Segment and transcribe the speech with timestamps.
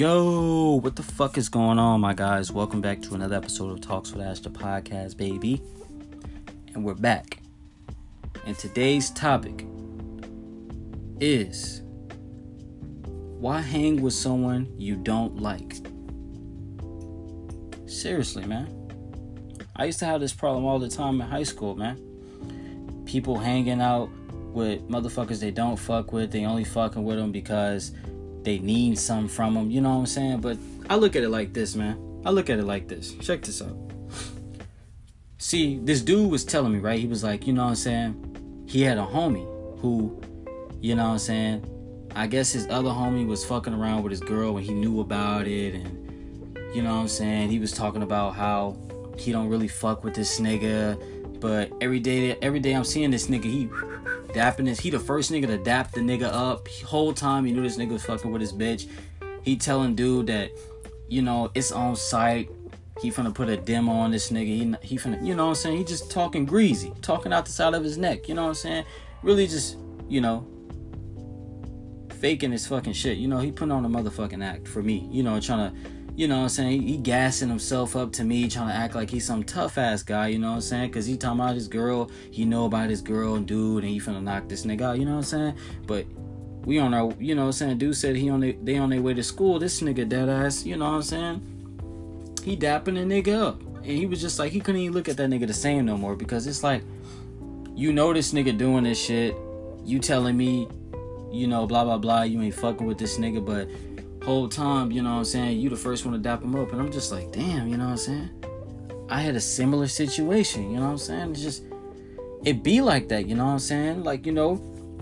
[0.00, 2.50] Yo, what the fuck is going on, my guys?
[2.50, 5.60] Welcome back to another episode of Talks with Ash, the podcast, baby.
[6.74, 7.42] And we're back.
[8.46, 9.66] And today's topic
[11.20, 11.82] is
[13.40, 15.76] why hang with someone you don't like?
[17.84, 18.74] Seriously, man.
[19.76, 23.04] I used to have this problem all the time in high school, man.
[23.04, 24.08] People hanging out
[24.54, 27.92] with motherfuckers they don't fuck with, they only fucking with them because
[28.42, 29.70] they need something from them.
[29.70, 30.40] You know what I'm saying?
[30.40, 30.58] But
[30.88, 32.22] I look at it like this, man.
[32.24, 33.14] I look at it like this.
[33.14, 33.76] Check this out.
[35.38, 36.98] See, this dude was telling me, right?
[36.98, 38.64] He was like, you know what I'm saying?
[38.66, 39.46] He had a homie
[39.80, 40.20] who,
[40.80, 42.10] you know what I'm saying?
[42.14, 45.46] I guess his other homie was fucking around with his girl and he knew about
[45.46, 46.00] it and
[46.74, 47.50] you know what I'm saying?
[47.50, 48.76] He was talking about how
[49.16, 53.26] he don't really fuck with this nigga, but every day every day I'm seeing this
[53.26, 53.68] nigga, he
[54.32, 54.80] dapping this.
[54.80, 56.68] He the first nigga to dap the nigga up.
[56.68, 58.88] Whole time he knew this nigga was fucking with his bitch.
[59.42, 60.50] He telling dude that,
[61.08, 62.50] you know, it's on sight.
[63.00, 64.46] He finna put a demo on this nigga.
[64.82, 65.78] He he finna, you know what I'm saying?
[65.78, 68.28] He just talking greasy, talking out the side of his neck.
[68.28, 68.84] You know what I'm saying?
[69.22, 69.76] Really just,
[70.08, 70.46] you know,
[72.20, 73.16] faking his fucking shit.
[73.16, 75.08] You know, he putting on a motherfucking act for me.
[75.10, 75.90] You know, trying to
[76.20, 76.82] you know what I'm saying?
[76.82, 80.28] He, gassing himself up to me, trying to act like he's some tough ass guy,
[80.28, 80.90] you know what I'm saying?
[80.90, 83.98] Cause he talking about his girl, he know about his girl and dude, and he
[83.98, 85.54] finna knock this nigga out, you know what I'm saying?
[85.86, 86.04] But
[86.66, 87.78] we on our, you know what I'm saying?
[87.78, 89.58] Dude said he on the, they on their way to school.
[89.58, 92.34] This nigga dead ass, you know what I'm saying?
[92.44, 93.62] He dapping the nigga up.
[93.76, 95.96] And he was just like, he couldn't even look at that nigga the same no
[95.96, 96.82] more because it's like,
[97.74, 99.34] you know this nigga doing this shit.
[99.86, 100.68] You telling me,
[101.32, 103.68] you know, blah, blah, blah, you ain't fucking with this nigga, but
[104.30, 106.70] whole time, you know what I'm saying, you the first one to dap him up.
[106.72, 108.30] And I'm just like, damn, you know what I'm saying?
[109.08, 111.30] I had a similar situation, you know what I'm saying?
[111.32, 111.64] It's just,
[112.44, 114.04] it be like that, you know what I'm saying?
[114.04, 114.54] Like, you know,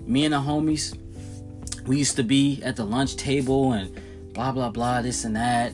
[0.03, 0.97] me and the homies,
[1.85, 4.01] we used to be at the lunch table and
[4.33, 5.73] blah, blah, blah, this and that.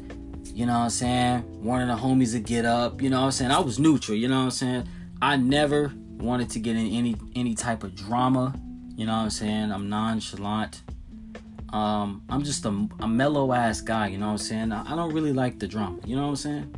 [0.53, 1.63] You know what I'm saying?
[1.63, 3.51] One of the homies would get up, you know what I'm saying?
[3.51, 4.89] I was neutral, you know what I'm saying?
[5.21, 8.53] I never wanted to get in any any type of drama,
[8.97, 9.71] you know what I'm saying?
[9.71, 10.81] I'm nonchalant.
[11.69, 14.71] Um, I'm just a, a mellow ass guy, you know what I'm saying?
[14.71, 16.75] I, I don't really like the drama, you know what I'm saying?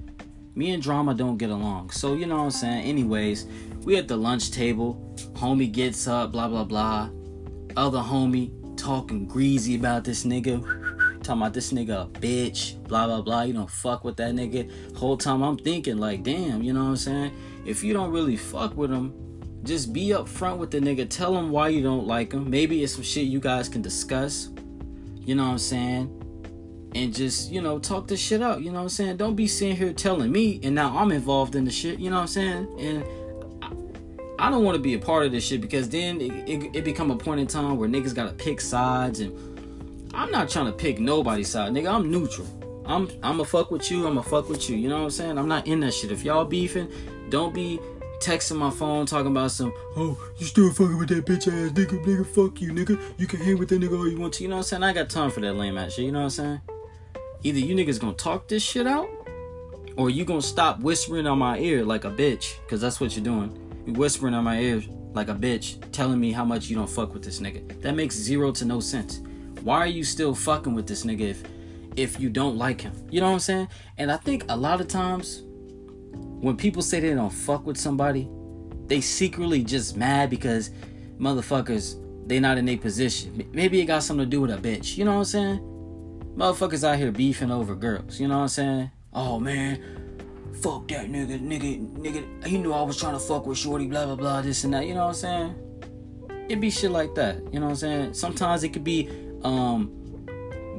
[0.55, 1.91] Me and drama don't get along.
[1.91, 2.85] So, you know what I'm saying?
[2.85, 3.45] Anyways,
[3.83, 5.13] we at the lunch table.
[5.33, 7.09] Homie gets up, blah, blah, blah.
[7.75, 10.59] Other homie talking greasy about this nigga.
[11.21, 13.43] talking about this nigga a bitch, blah, blah, blah.
[13.43, 14.97] You don't fuck with that nigga.
[14.97, 17.31] Whole time I'm thinking, like, damn, you know what I'm saying?
[17.65, 19.13] If you don't really fuck with him,
[19.63, 21.07] just be upfront with the nigga.
[21.07, 22.49] Tell him why you don't like him.
[22.49, 24.49] Maybe it's some shit you guys can discuss
[25.27, 26.89] you know what I'm saying?
[26.95, 28.61] And just, you know, talk this shit out.
[28.61, 29.17] You know what I'm saying?
[29.17, 31.99] Don't be sitting here telling me and now I'm involved in the shit.
[31.99, 32.75] You know what I'm saying?
[32.79, 33.03] And
[33.61, 36.75] I, I don't want to be a part of this shit because then it, it,
[36.77, 39.37] it become a point in time where niggas gotta pick sides and
[40.13, 41.93] I'm not trying to pick nobody's side, nigga.
[41.93, 42.47] I'm neutral.
[42.85, 44.07] I'm I'm a fuck with you.
[44.07, 44.77] I'm a fuck with you.
[44.77, 45.37] You know what I'm saying?
[45.37, 46.09] I'm not in that shit.
[46.09, 46.89] If y'all beefing,
[47.27, 47.81] don't be
[48.19, 52.03] texting my phone talking about some, oh, you still fucking with that bitch ass nigga,
[52.05, 52.99] nigga, fuck you, nigga.
[53.17, 54.43] You can hang with that nigga all you want to.
[54.43, 54.83] You know what I'm saying?
[54.83, 56.05] I got time for that lame ass shit.
[56.05, 56.61] You know what I'm saying?
[57.43, 59.09] Either you niggas gonna talk this shit out,
[59.95, 63.23] or you gonna stop whispering on my ear like a bitch, cause that's what you're
[63.23, 63.57] doing.
[63.85, 64.83] You whispering on my ear
[65.13, 67.81] like a bitch, telling me how much you don't fuck with this nigga.
[67.81, 69.21] That makes zero to no sense.
[69.61, 71.43] Why are you still fucking with this nigga if
[71.95, 72.93] if you don't like him?
[73.09, 73.67] You know what I'm saying?
[73.97, 75.43] And I think a lot of times
[76.39, 78.29] when people say they don't fuck with somebody,
[78.87, 80.71] they secretly just mad because
[81.19, 83.49] motherfuckers they not in their position.
[83.53, 84.97] Maybe it got something to do with a bitch.
[84.97, 85.59] You know what I'm saying?
[86.35, 88.19] Motherfuckers out here beefing over girls.
[88.19, 88.91] You know what I'm saying?
[89.13, 89.81] Oh man,
[90.61, 92.45] fuck that nigga, nigga, nigga.
[92.45, 94.85] He knew I was trying to fuck with Shorty, blah blah blah, this and that.
[94.85, 95.55] You know what I'm saying?
[96.49, 97.37] It be shit like that.
[97.51, 98.13] You know what I'm saying?
[98.13, 99.09] Sometimes it could be
[99.43, 99.91] um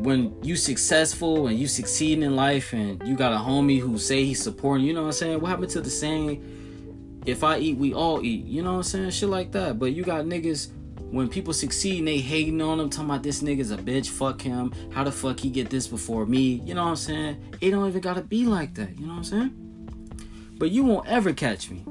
[0.03, 4.25] when you successful and you succeeding in life and you got a homie who say
[4.25, 5.41] he's supporting, you know what I'm saying?
[5.41, 8.83] What happened to the saying, if I eat, we all eat, you know what I'm
[8.85, 9.11] saying?
[9.11, 9.79] Shit like that.
[9.79, 10.71] But you got niggas,
[11.11, 14.41] when people succeed and they hating on them, talking about this nigga's a bitch, fuck
[14.41, 17.55] him, how the fuck he get this before me, you know what I'm saying?
[17.61, 20.55] It don't even gotta be like that, you know what I'm saying?
[20.59, 21.85] But you won't ever catch me,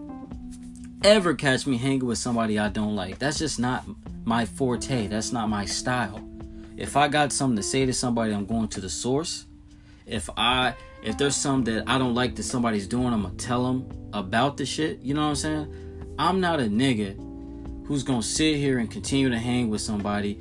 [1.03, 3.19] ever catch me hanging with somebody I don't like.
[3.19, 3.85] That's just not
[4.23, 6.21] my forte, that's not my style
[6.77, 9.45] if I got something to say to somebody, I'm going to the source.
[10.05, 13.65] If I if there's something that I don't like that somebody's doing, I'm gonna tell
[13.65, 14.99] them about the shit.
[15.01, 16.13] You know what I'm saying?
[16.17, 17.17] I'm not a nigga
[17.87, 20.39] who's gonna sit here and continue to hang with somebody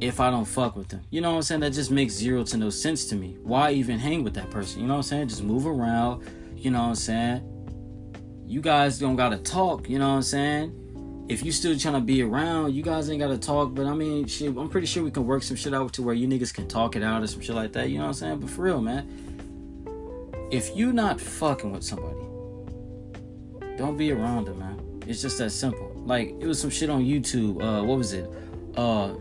[0.00, 1.02] if I don't fuck with them.
[1.10, 1.60] You know what I'm saying?
[1.60, 3.38] That just makes zero to no sense to me.
[3.42, 4.80] Why even hang with that person?
[4.80, 5.28] You know what I'm saying?
[5.28, 6.24] Just move around.
[6.56, 8.44] You know what I'm saying?
[8.46, 9.88] You guys don't gotta talk.
[9.88, 10.83] You know what I'm saying?
[11.28, 13.74] If you still trying to be around, you guys ain't gotta talk.
[13.74, 16.14] But I mean, shit, I'm pretty sure we can work some shit out to where
[16.14, 17.88] you niggas can talk it out or some shit like that.
[17.88, 18.38] You know what I'm saying?
[18.40, 22.20] But for real, man, if you not fucking with somebody,
[23.76, 25.02] don't be around them, man.
[25.06, 25.92] It's just that simple.
[25.96, 27.62] Like it was some shit on YouTube.
[27.62, 28.28] Uh, what was it?
[28.76, 29.14] Uh,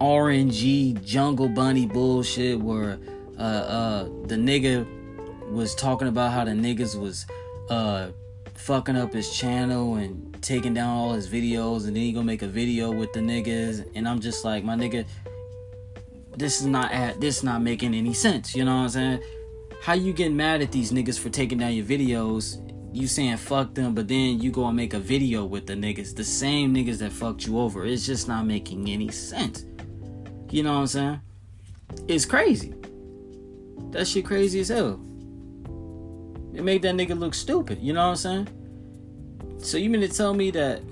[0.00, 2.98] RNG Jungle Bunny bullshit where
[3.38, 4.86] uh uh the nigga
[5.50, 7.26] was talking about how the niggas was
[7.70, 8.08] uh
[8.58, 12.42] fucking up his channel and taking down all his videos and then he gonna make
[12.42, 15.06] a video with the niggas and I'm just like my nigga
[16.36, 19.22] this is not at this not making any sense you know what I'm saying?
[19.82, 22.62] How you getting mad at these niggas for taking down your videos?
[22.92, 26.14] You saying fuck them but then you go and make a video with the niggas
[26.14, 27.84] the same niggas that fucked you over.
[27.84, 29.64] It's just not making any sense.
[30.50, 31.20] You know what I'm saying?
[32.08, 32.74] It's crazy.
[33.90, 35.00] That shit crazy as hell
[36.56, 37.78] it made that nigga look stupid.
[37.82, 38.48] You know what I'm saying?
[39.58, 40.82] So you mean to tell me that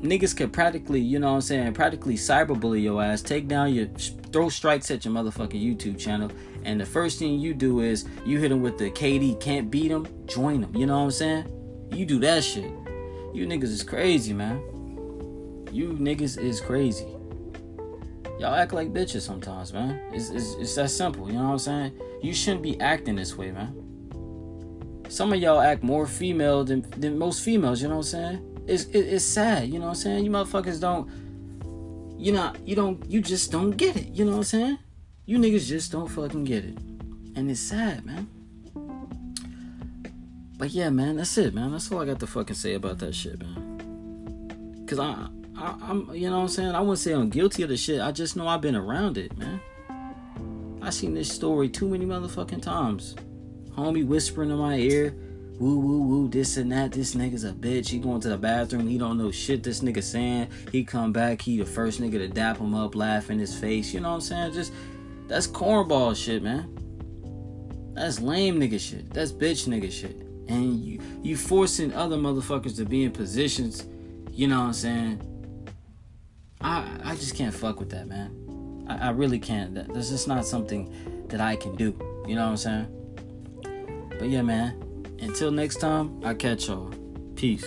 [0.00, 3.86] niggas could practically, you know what I'm saying, practically cyberbully your ass, take down your,
[4.32, 6.30] throw strikes at your motherfucking YouTube channel,
[6.62, 9.88] and the first thing you do is you hit them with the KD can't beat
[9.88, 10.76] them, join them.
[10.76, 11.88] You know what I'm saying?
[11.90, 12.70] You do that shit.
[13.34, 14.58] You niggas is crazy, man.
[15.72, 17.08] You niggas is crazy.
[18.38, 20.00] Y'all act like bitches sometimes, man.
[20.12, 21.26] It's, it's, it's that simple.
[21.26, 21.92] You know what I'm saying?
[22.22, 23.91] You shouldn't be acting this way, man
[25.12, 28.64] some of y'all act more female than, than most females, you know what I'm saying?
[28.66, 30.24] It's it, it's sad, you know what I'm saying?
[30.24, 31.10] You motherfuckers don't
[32.18, 34.78] you know, you don't you just don't get it, you know what I'm saying?
[35.26, 36.78] You niggas just don't fucking get it.
[37.36, 38.26] And it's sad, man.
[40.56, 41.72] But yeah, man, that's it, man.
[41.72, 44.86] That's all I got to fucking say about that shit, man.
[44.88, 45.28] Cause I,
[45.58, 46.74] I I'm you know what I'm saying?
[46.74, 48.00] I wouldn't say I'm guilty of the shit.
[48.00, 49.60] I just know I've been around it, man.
[50.80, 53.14] I seen this story too many motherfucking times
[53.76, 55.14] homie whispering in my ear,
[55.58, 56.92] woo woo woo, this and that.
[56.92, 57.88] This nigga's a bitch.
[57.88, 58.86] He going to the bathroom.
[58.88, 60.48] He don't know shit this nigga saying.
[60.70, 61.40] He come back.
[61.42, 63.94] He the first nigga to dap him up, laugh in his face.
[63.94, 64.52] You know what I'm saying?
[64.52, 64.72] Just
[65.28, 66.78] that's cornball shit, man.
[67.94, 69.10] That's lame nigga shit.
[69.10, 70.16] That's bitch nigga shit.
[70.48, 73.86] And you you forcing other motherfuckers to be in positions.
[74.30, 75.68] You know what I'm saying?
[76.60, 78.86] I I just can't fuck with that, man.
[78.88, 79.74] I, I really can't.
[79.74, 81.96] That, that's just not something that I can do.
[82.26, 83.01] You know what I'm saying?
[84.22, 84.80] But yeah, man.
[85.18, 86.92] Until next time, I catch y'all.
[87.34, 87.64] Peace.